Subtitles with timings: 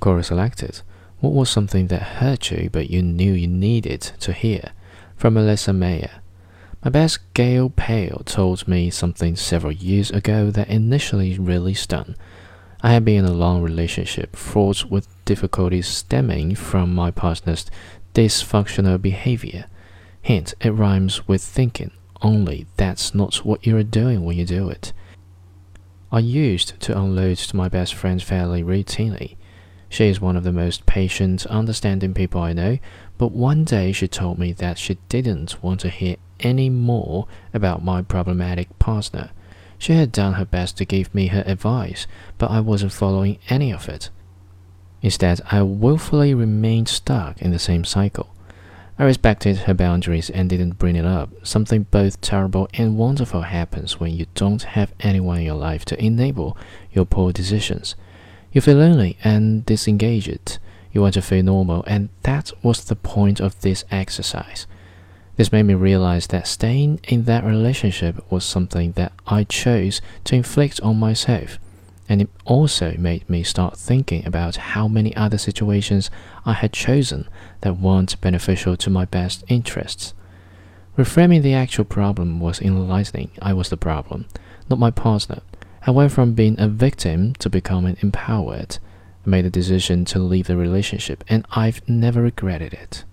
[0.00, 0.80] Quora selected.
[1.20, 4.72] What was something that hurt you but you knew you needed to hear?
[5.16, 6.22] From Melissa Myer.
[6.82, 12.16] My best Gail Pale told me something several years ago that initially really stunned.
[12.82, 17.66] I had been in a long relationship fraught with difficulties stemming from my partner's
[18.14, 19.66] dysfunctional behavior.
[20.22, 21.90] Hint, it rhymes with thinking,
[22.22, 24.94] only that's not what you're doing when you do it.
[26.10, 29.36] I used to unload to my best friend fairly routinely.
[29.90, 32.78] She is one of the most patient, understanding people I know,
[33.18, 37.84] but one day she told me that she didn't want to hear any more about
[37.84, 39.30] my problematic partner.
[39.78, 42.06] She had done her best to give me her advice,
[42.38, 44.10] but I wasn't following any of it.
[45.02, 48.32] Instead, I willfully remained stuck in the same cycle.
[48.96, 51.30] I respected her boundaries and didn't bring it up.
[51.42, 56.04] Something both terrible and wonderful happens when you don't have anyone in your life to
[56.04, 56.56] enable
[56.92, 57.96] your poor decisions.
[58.52, 60.58] You feel lonely and disengaged.
[60.92, 64.66] You want to feel normal, and that was the point of this exercise.
[65.36, 70.34] This made me realize that staying in that relationship was something that I chose to
[70.34, 71.58] inflict on myself.
[72.08, 76.10] And it also made me start thinking about how many other situations
[76.44, 77.28] I had chosen
[77.60, 80.12] that weren't beneficial to my best interests.
[80.98, 83.30] Reframing the actual problem was enlightening.
[83.40, 84.26] I was the problem,
[84.68, 85.40] not my partner.
[85.86, 88.78] I went from being a victim to becoming empowered.
[89.26, 93.04] I made the decision to leave the relationship, and I've never regretted it.